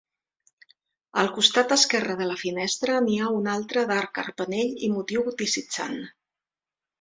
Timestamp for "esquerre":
1.75-2.15